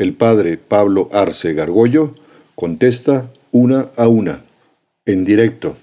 [0.00, 2.14] El padre Pablo Arce Gargollo
[2.54, 4.44] contesta una a una,
[5.04, 5.76] en directo.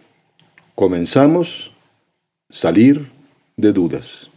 [0.73, 1.71] Comenzamos,
[2.49, 3.11] salir
[3.57, 4.31] de dudas.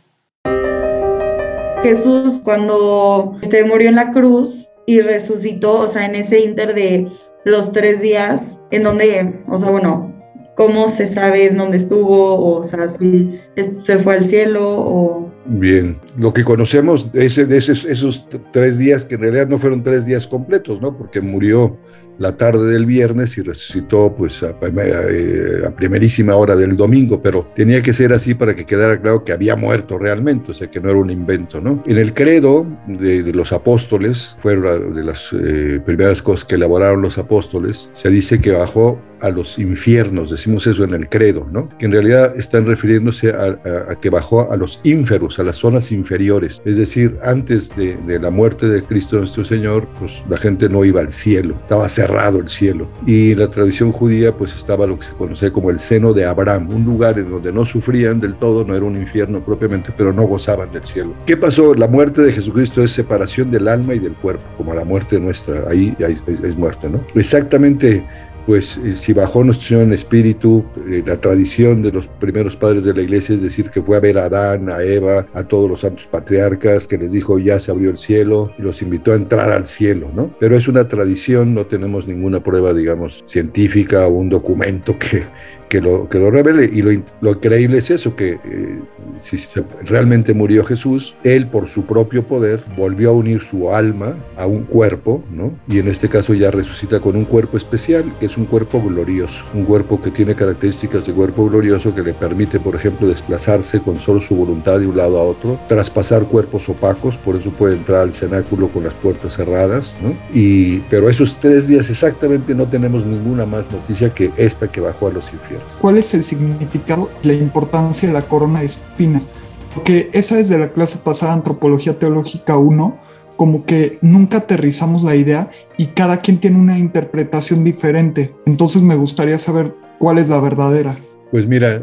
[1.83, 7.11] Jesús cuando este, murió en la cruz y resucitó, o sea, en ese inter de
[7.47, 10.13] los tres días, en donde, o sea, bueno,
[10.55, 15.31] cómo se sabe dónde estuvo, o sea, si se fue al cielo o...
[15.47, 19.83] Bien, lo que conocemos de, ese, de esos, tres días, que en realidad no fueron
[19.83, 20.97] tres días completos, ¿no?
[20.97, 21.79] Porque murió
[22.19, 27.51] la tarde del viernes y resucitó pues a, eh, a, primerísima hora del domingo, pero
[27.55, 30.81] tenía que ser así para que quedara claro que había muerto realmente, o sea que
[30.81, 31.83] no era un invento, ¿no?
[31.87, 37.01] En el credo de, de los apóstoles, fueron de las eh, primeras cosas que elaboraron
[37.01, 41.69] los apóstoles, se dice que bajó a los infiernos, decimos eso en el credo, ¿no?
[41.79, 43.59] Que en realidad están refiriéndose a,
[44.01, 48.69] que bajó a los ínferos, a las zonas inferiores, es decir, antes de, la muerte
[48.69, 52.91] de Cristo nuestro Señor, pues la gente no iba al cielo, estaba cerrado el cielo.
[53.07, 56.69] Y la tradición judía pues estaba lo que se conoce como el seno de Abraham,
[56.71, 60.25] un lugar en donde no sufrían del todo, no era un infierno propiamente, pero no
[60.25, 61.15] gozaban del cielo.
[61.25, 61.75] ¿Qué pasó?
[61.75, 65.65] La muerte de Jesucristo es separación del alma y del cuerpo, como la muerte nuestra,
[65.69, 67.05] ahí es muerte, ¿no?
[67.15, 68.05] Exactamente
[68.47, 72.85] pues eh, si bajó nuestro Señor en espíritu, eh, la tradición de los primeros padres
[72.85, 75.69] de la iglesia es decir que fue a ver a Adán, a Eva, a todos
[75.69, 79.17] los santos patriarcas, que les dijo ya se abrió el cielo y los invitó a
[79.17, 80.35] entrar al cielo, ¿no?
[80.39, 85.25] Pero es una tradición, no tenemos ninguna prueba, digamos, científica o un documento que,
[85.71, 86.65] que lo, que lo revele.
[86.65, 86.91] Y lo,
[87.23, 88.81] lo increíble es eso, que eh,
[89.23, 94.17] si se, realmente murió Jesús, Él por su propio poder volvió a unir su alma
[94.37, 95.53] a un cuerpo, ¿no?
[95.69, 99.45] Y en este caso ya resucita con un cuerpo especial, que es un cuerpo glorioso,
[99.55, 104.01] un cuerpo que tiene características de cuerpo glorioso que le permite, por ejemplo, desplazarse con
[104.01, 108.01] solo su voluntad de un lado a otro, traspasar cuerpos opacos, por eso puede entrar
[108.01, 110.17] al cenáculo con las puertas cerradas, ¿no?
[110.35, 115.07] Y, pero esos tres días exactamente no tenemos ninguna más noticia que esta que bajó
[115.07, 115.60] a los infiernos.
[115.81, 119.29] ¿Cuál es el significado la importancia de la corona de espinas?
[119.75, 122.99] Porque esa es de la clase pasada, Antropología Teológica 1,
[123.37, 128.35] como que nunca aterrizamos la idea y cada quien tiene una interpretación diferente.
[128.47, 130.97] Entonces me gustaría saber cuál es la verdadera.
[131.31, 131.81] Pues mira,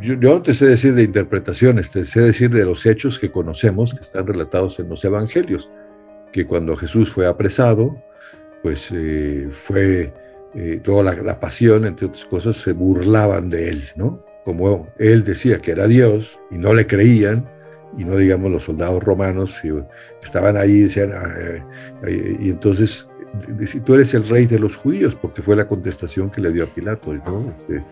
[0.00, 3.30] yo, yo, no te sé decir de interpretaciones, te sé decir de los hechos que
[3.30, 5.70] conocemos, que están relatados en los evangelios,
[6.32, 8.02] que cuando Jesús fue apresado,
[8.62, 10.12] pues eh, fue
[10.54, 14.24] eh, toda la, la, pasión, entre otras cosas, se burlaban de él, ¿no?
[14.44, 17.48] Como él decía que era Dios y no le creían,
[17.96, 19.70] y no digamos los soldados romanos y,
[20.24, 21.62] estaban ahí y decían, ah,
[22.06, 23.08] eh, y entonces
[23.84, 26.66] tú eres el rey de los judíos, porque fue la contestación que le dio a
[26.66, 27.54] Pilato, ¿no?
[27.60, 27.84] Este,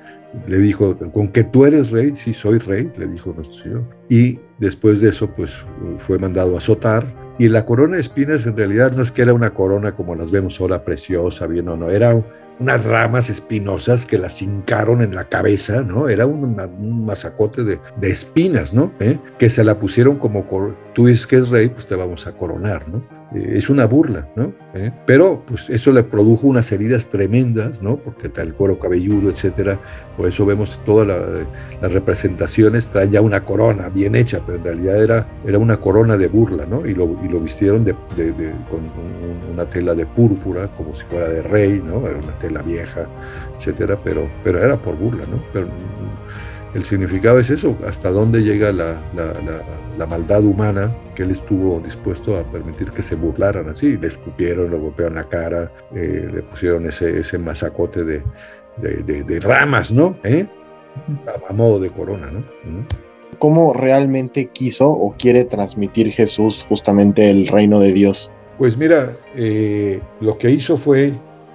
[0.46, 3.84] le dijo, con que tú eres rey, sí soy rey, le dijo nuestro Señor.
[4.08, 5.52] Y después de eso, pues
[5.98, 7.06] fue mandado a azotar.
[7.38, 10.30] Y la corona de espinas en realidad no es que era una corona como las
[10.30, 12.20] vemos ahora, preciosa, bien o no, era
[12.60, 16.08] unas ramas espinosas que las hincaron en la cabeza, ¿no?
[16.08, 18.92] Era un, masacote de, de, espinas, ¿no?
[19.00, 19.18] ¿Eh?
[19.38, 20.46] Que se la pusieron como,
[20.94, 23.17] tú dices que es rey, pues te vamos a coronar, ¿no?
[23.34, 24.54] Eh, es una burla, ¿no?
[24.74, 24.90] ¿Eh?
[25.06, 27.96] Pero pues eso le produjo unas heridas tremendas, ¿no?
[27.96, 29.78] Porque el cuero cabelludo, etcétera.
[30.16, 31.20] Por eso vemos todas la,
[31.80, 36.16] las representaciones, traen ya una corona bien hecha, pero en realidad era, era una corona
[36.16, 36.86] de burla, ¿no?
[36.86, 41.28] Y lo, y lo vistieron de, con un, una tela de púrpura, como si fuera
[41.28, 42.06] de rey, ¿no?
[42.06, 43.06] Era una tela vieja,
[43.58, 45.42] etcétera, pero, pero era por burla, ¿no?
[45.52, 45.66] Pero,
[46.78, 49.62] el significado es eso, hasta dónde llega la, la, la,
[49.98, 53.96] la, maldad humana que él estuvo dispuesto a permitir que se burlaran así.
[53.98, 58.22] Le escupieron, le golpearon la cara, eh, le pusieron ese, ese masacote de,
[58.76, 60.16] de, de, de ramas, ¿no?
[60.24, 60.46] ¿Eh?
[61.26, 62.44] A, a, modo de corona, ¿no?
[63.38, 68.32] ¿Cómo realmente quiso o quiere transmitir Jesús justamente el reino de Dios?
[68.56, 71.12] Pues mira, eh, lo que hizo fue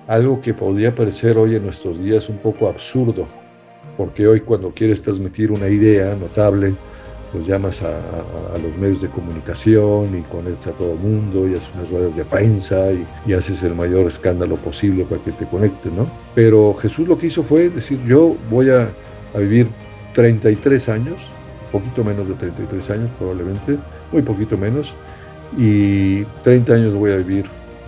[0.07, 3.25] algo que podría parecer hoy en nuestros días un poco absurdo,
[3.98, 6.75] porque hoy cuando quieres transmitir una idea notable,
[7.31, 11.48] pues llamas a, a, a los medios de comunicación y conectas a todo el mundo
[11.48, 15.31] y haces unas ruedas de prensa y, y, haces el mayor escándalo posible para que
[15.31, 16.07] te conectes, ¿no?
[16.36, 18.94] Pero Jesús lo que hizo fue decir, yo voy a,
[19.34, 19.68] a vivir
[20.13, 21.24] 33 años,
[21.72, 23.80] poquito menos de 33 años probablemente,
[24.12, 24.95] muy poquito menos,
[25.57, 27.45] y 30 años voy a vivir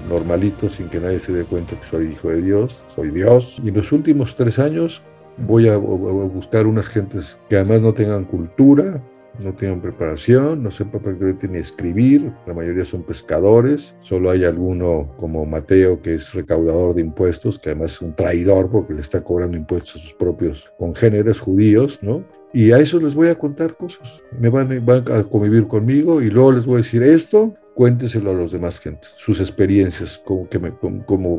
[0.10, 3.62] normalito, sin que nadie se dé cuenta que soy hijo de Dios, soy Dios.
[3.64, 5.02] Y los últimos tres años
[5.38, 9.02] voy a, buscar unas gentes que además no tengan cultura,
[9.40, 15.14] no tengan preparación, no sepan prácticamente ni escribir, la mayoría son pescadores, solo hay alguno
[15.18, 19.22] como Mateo que es recaudador de impuestos, que además es un traidor porque le está
[19.22, 22.24] cobrando impuestos a sus propios congéneres judíos, ¿no?
[22.54, 24.24] Y a eso les voy a contar cosas.
[24.40, 28.34] Me van, van a convivir conmigo y luego les voy a decir esto, cuénteselo a
[28.34, 30.72] los demás gentes, sus experiencias, cómo, que me,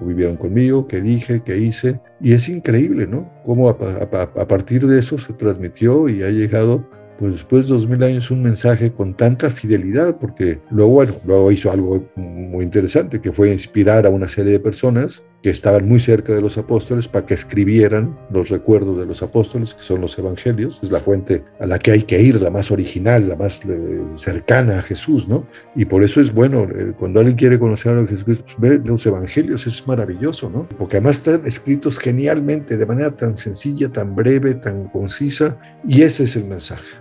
[0.03, 2.01] vivieron conmigo, qué dije, qué hice.
[2.21, 3.33] Y es increíble, ¿no?
[3.45, 6.89] Cómo a, a, partir de eso se transmitió y ha llegado
[7.19, 11.51] pues después de dos mil años un mensaje con tanta fidelidad, porque luego, bueno, luego
[11.51, 16.01] hizo algo muy interesante, que fue inspirar a una serie de personas que estaban muy
[16.01, 20.19] cerca de los apóstoles para que escribieran los recuerdos de los apóstoles, que son los
[20.19, 23.61] evangelios, es la fuente a la que hay que ir, la más original, la más
[23.65, 25.47] eh, cercana a Jesús, ¿no?
[25.75, 29.67] Y por eso es bueno, eh, cuando alguien quiere conocer a Jesús, ver los evangelios,
[29.67, 30.69] es maravilloso, ¿no?
[30.79, 36.25] Porque además están escritos genialmente, de manera tan sencilla, tan breve, tan concisa, y ese
[36.25, 36.97] es el mensaje.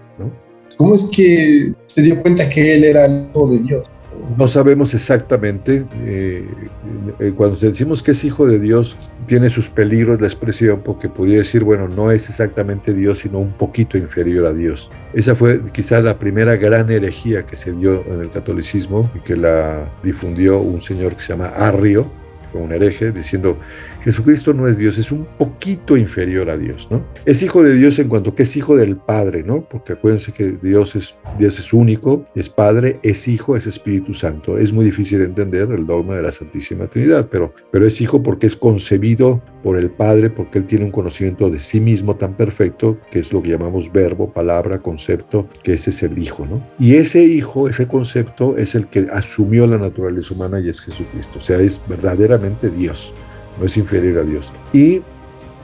[0.78, 3.88] ¿Cómo es que se dio cuenta que él era el hijo de Dios?
[4.38, 5.86] No sabemos exactamente.
[6.04, 6.48] Eh,
[7.20, 11.38] eh, cuando decimos que es hijo de Dios, tiene sus peligros la expresión, porque podría
[11.38, 14.90] decir, bueno, no es exactamente Dios, sino un poquito inferior a Dios.
[15.14, 19.36] Esa fue quizá la primera gran herejía que se dio en el catolicismo y que
[19.36, 22.06] la difundió un señor que se llama Arrio,
[22.60, 23.58] un hereje, diciendo
[24.02, 27.06] Jesucristo no es Dios, es un poquito inferior a Dios, ¿no?
[27.26, 29.68] Es hijo de Dios en cuanto que es hijo del Padre, ¿no?
[29.68, 34.58] Porque acuérdense que Dios es, Dios es único, es Padre, es Hijo, es Espíritu Santo.
[34.58, 38.48] Es muy difícil entender el dogma de la Santísima Trinidad, pero, pero es hijo porque
[38.48, 43.00] es concebido por el Padre, porque Él tiene un conocimiento de sí mismo tan perfecto,
[43.10, 46.64] que es lo que llamamos verbo, palabra, concepto, que ese es el Hijo, ¿no?
[46.78, 51.40] Y ese Hijo, ese concepto, es el que asumió la naturaleza humana y es Jesucristo.
[51.40, 53.14] O sea, es verdaderamente Dios
[53.60, 54.52] no es inferior a Dios.
[54.74, 55.02] Y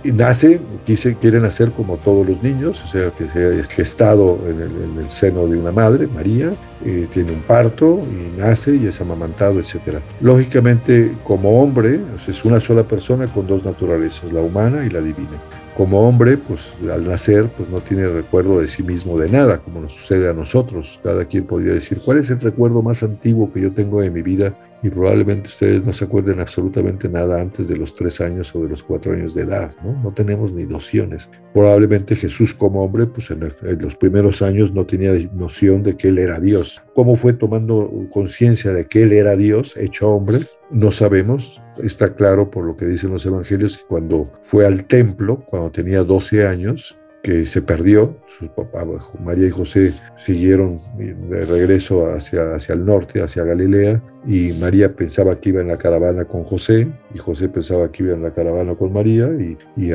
[0.03, 4.61] nace, quise, quiere nacer como todos los niños, o sea, que sea gestado en
[4.99, 6.53] el, seno de una madre, María,
[6.85, 9.99] eh, tiene un parto y nace y es amamantado, etc.
[10.21, 15.41] Lógicamente, como hombre, es una sola persona con dos naturalezas, la humana y la divina.
[15.75, 19.81] Como hombre, pues al nacer, pues no tiene recuerdo de sí mismo de nada, como
[19.81, 20.99] nos sucede a nosotros.
[21.03, 24.21] Cada quien podría decir, ¿cuál es el recuerdo más antiguo que yo tengo de mi
[24.21, 24.55] vida?
[24.83, 28.69] Y probablemente ustedes no se acuerden absolutamente nada antes de los tres años o de
[28.69, 30.01] los cuatro años de edad, ¿no?
[30.01, 31.29] No tenemos ni nociones.
[31.53, 33.41] Probablemente Jesús como hombre, pues en,
[33.79, 36.81] los primeros años no tenía noción de que Él era Dios.
[36.95, 40.39] ¿Cómo fue tomando conciencia de que Él era Dios, hecho hombre?
[40.71, 41.61] No sabemos.
[41.81, 46.03] Está claro por lo que dicen los evangelios que cuando fue al templo, cuando tenía
[46.03, 48.17] 12 años, que se perdió.
[48.27, 48.85] Su papá,
[49.23, 55.35] María y José, siguieron de regreso hacia, hacia el norte, hacia Galilea, y María pensaba
[55.35, 58.75] que iba en la caravana con José y José pensaba que iba en la caravana
[58.75, 59.91] con María y, y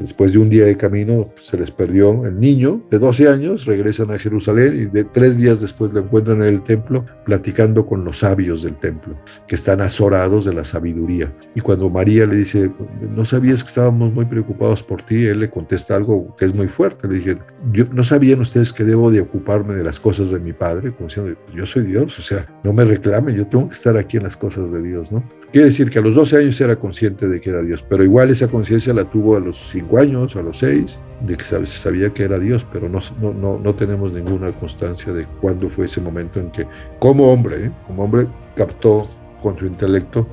[0.00, 4.10] después de un día de camino se les perdió el niño de 12 años, regresan
[4.10, 8.18] a Jerusalén y de tres días después lo encuentran en el templo platicando con los
[8.18, 9.14] sabios del templo
[9.46, 11.32] que están azorados de la sabiduría.
[11.54, 12.70] Y cuando María le dice
[13.14, 16.68] no sabías que estábamos muy preocupados por ti, él le contesta algo que es muy
[16.68, 17.36] fuerte, le dije
[17.72, 21.08] yo, no sabían ustedes que debo de ocuparme de las cosas de mi padre, como
[21.08, 24.24] diciendo yo soy Dios, o sea no me reclame, yo tengo que estar aquí en
[24.24, 25.22] las cosas de Dios, ¿no?
[25.52, 28.28] Quiere decir que a los 12 años era consciente de que era Dios, pero igual
[28.30, 32.24] esa conciencia la tuvo a los 5 años, a los 6, de que sabía que
[32.24, 36.50] era Dios, pero no, no, no, tenemos ninguna constancia de cuándo fue ese momento en
[36.50, 36.66] que,
[36.98, 37.70] como hombre, ¿eh?
[37.86, 39.08] como hombre, captó
[39.42, 40.26] con su intelecto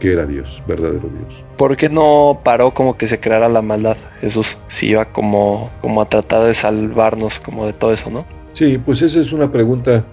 [0.00, 1.44] que era Dios, verdadero Dios.
[1.56, 4.56] ¿Por qué no paró como que se creara la maldad, Jesús?
[4.68, 8.26] Si iba como, como a tratar de salvarnos como de todo eso, ¿no?
[8.52, 10.04] Sí, pues esa es una pregunta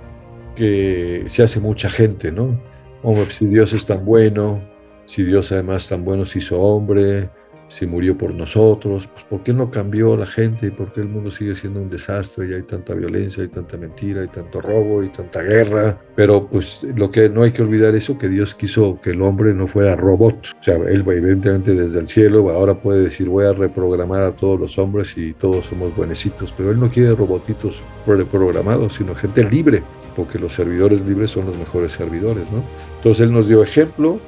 [0.55, 2.59] que se hace mucha gente, ¿no?
[3.01, 4.61] Hombre, si Dios es tan bueno,
[5.05, 7.29] si Dios además tan bueno se hizo hombre,
[7.67, 11.07] si murió por nosotros, pues ¿por qué no cambió la gente y por qué el
[11.07, 15.03] mundo sigue siendo un desastre y hay tanta violencia, hay tanta mentira, hay tanto robo
[15.03, 15.99] y tanta guerra?
[16.15, 19.53] Pero pues lo que no hay que olvidar eso, que Dios quiso que el hombre
[19.53, 20.49] no fuera robot.
[20.59, 24.59] O sea, él evidentemente desde el cielo ahora puede decir voy a reprogramar a todos
[24.59, 29.81] los hombres y todos somos buenecitos, pero él no quiere robotitos reprogramados, sino gente libre
[30.15, 32.63] porque los servidores libres son los mejores servidores, ¿no?
[32.97, 34.19] Entonces él nos dio ejemplo,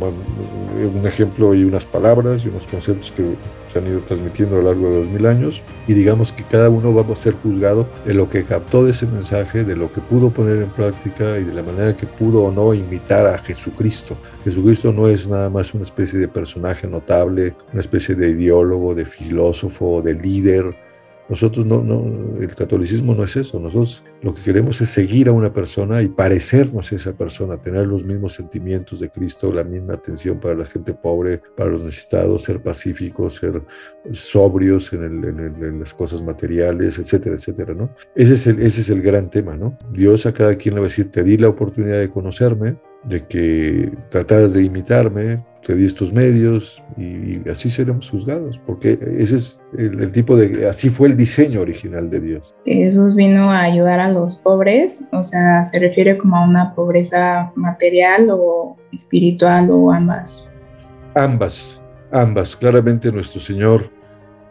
[0.00, 3.34] un ejemplo y unas palabras y unos conceptos que
[3.68, 6.68] se han ido transmitiendo a lo largo de dos mil años y digamos que cada
[6.70, 10.00] uno va a ser juzgado de lo que captó de ese mensaje, de lo que
[10.00, 14.16] pudo poner en práctica y de la manera que pudo o no imitar a Jesucristo.
[14.44, 19.04] Jesucristo no es nada más una especie de personaje notable, una especie de ideólogo, de
[19.04, 20.87] filósofo, de líder,
[21.28, 23.60] Nosotros no, no, el catolicismo no es eso.
[23.60, 27.86] Nosotros lo que queremos es seguir a una persona y parecernos a esa persona, tener
[27.86, 32.44] los mismos sentimientos de Cristo, la misma atención para la gente pobre, para los necesitados,
[32.44, 33.62] ser pacíficos, ser
[34.12, 37.90] sobrios en, las cosas materiales, etcétera, etcétera, ¿no?
[38.14, 39.76] Ese es, el, ese es el gran tema, ¿no?
[39.92, 43.24] Dios a cada quien le va a decir, te di la oportunidad de conocerme, de
[43.26, 49.60] que trataras de imitarme, te di estos medios y, así seremos juzgados, porque ese es
[49.76, 52.54] el, tipo de, así fue el diseño original de Dios.
[52.64, 57.52] Jesús vino a ayudar a los pobres, o sea, se refiere como a una pobreza
[57.54, 60.48] material o espiritual o ambas.
[61.14, 62.56] Ambas, ambas.
[62.56, 63.90] Claramente nuestro Señor,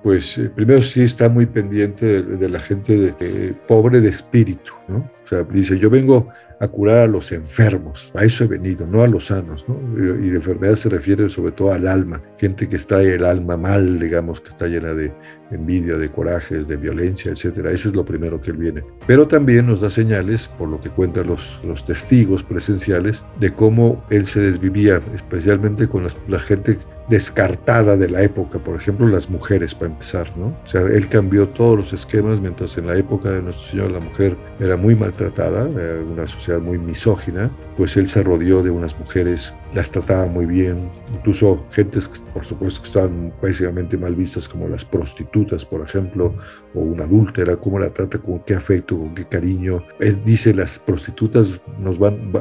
[0.04, 5.10] pues eh, primero sí está muy pendiente de, la gente eh, pobre de espíritu, ¿no?
[5.24, 6.30] O sea, dice, yo vengo
[6.60, 9.76] a curar a los enfermos, a eso he venido, no a los sanos, ¿no?
[9.96, 14.00] Y de enfermedad se refiere sobre todo al alma, gente que extrae el alma mal,
[14.00, 15.14] digamos, que está llena de
[15.52, 17.72] envidia, de corajes, de violencia, etcétera.
[17.72, 18.84] Ese es lo primero que él viene.
[19.06, 24.04] Pero también nos da señales, por lo que cuentan los, los testigos presenciales, de cómo
[24.10, 26.78] él se desvivía, especialmente con la gente
[27.10, 30.48] descartada de la época, por ejemplo, las mujeres, para empezar, ¿no?
[30.48, 34.00] O sea, él cambió todos los esquemas, mientras en la época de nuestro Señor la
[34.00, 38.98] mujer era muy maltratada, era una sociedad muy misógina, pues él se rodeó de unas
[39.00, 44.68] mujeres las trataba muy bien, incluso gentes, por supuesto, que estaban pésimamente mal vistas, como
[44.68, 46.34] las prostitutas, por ejemplo,
[46.74, 49.84] o una adúltera, cómo la trata, con qué afecto, con qué cariño.
[50.00, 52.32] Es, dice, las prostitutas nos van,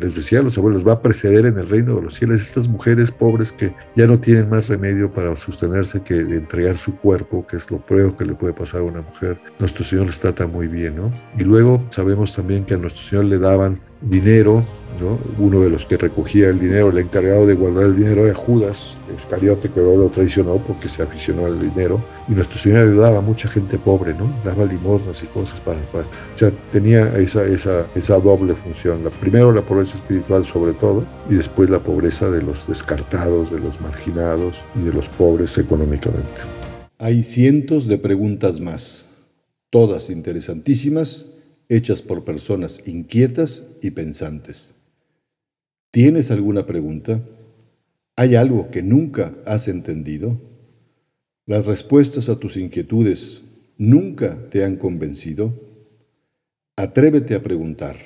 [0.00, 2.68] les decía a los abuelos, va a preceder en el reino de los cielos estas
[2.68, 7.56] mujeres pobres que ya no tienen más remedio para sostenerse que entregar su cuerpo, que
[7.56, 9.40] es lo peor que le puede pasar a una mujer.
[9.58, 11.12] Nuestro Señor les trata muy bien, ¿no?
[11.36, 14.64] Y luego sabemos también que a nuestro Señor le daban dinero,
[15.00, 15.18] ¿no?
[15.44, 18.96] uno de los que recogía el dinero, el encargado de guardar el dinero era Judas,
[19.16, 23.20] Iscariote, que luego lo traicionó porque se aficionó al dinero, y nuestro Señor ayudaba a
[23.20, 24.32] mucha gente pobre, ¿no?
[24.44, 29.10] daba limosnas y cosas para, para o sea, tenía esa, esa, esa doble función, la,
[29.10, 33.80] primero la pobreza espiritual sobre todo, y después la pobreza de los descartados, de los
[33.80, 36.42] marginados y de los pobres económicamente.
[36.98, 39.08] Hay cientos de preguntas más,
[39.70, 41.37] todas interesantísimas
[41.68, 44.74] hechas por personas inquietas y pensantes.
[45.90, 47.22] ¿Tienes alguna pregunta?
[48.16, 50.40] ¿Hay algo que nunca has entendido?
[51.46, 53.42] ¿Las respuestas a tus inquietudes
[53.76, 55.54] nunca te han convencido?
[56.76, 57.96] Atrévete a preguntar.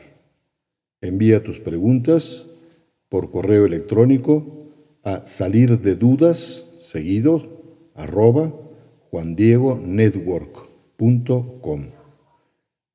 [1.01, 2.47] Envía tus preguntas
[3.09, 4.69] por correo electrónico
[5.03, 7.63] a salir de dudas seguido
[7.95, 8.53] arroba
[9.11, 12.02] juandiegonetwork.com.